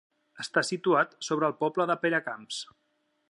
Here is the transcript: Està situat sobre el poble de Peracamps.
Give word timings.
Està 0.43 0.63
situat 0.69 1.13
sobre 1.27 1.49
el 1.51 1.55
poble 1.61 1.89
de 1.91 1.99
Peracamps. 2.07 2.63